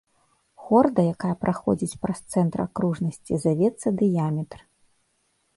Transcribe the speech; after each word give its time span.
Хорда, 0.63 1.03
якая 1.15 1.35
праходзіць 1.43 1.99
праз 2.05 2.19
цэнтр 2.37 2.59
акружнасці, 2.67 3.33
завецца 3.45 3.87
дыяметр. 4.01 4.59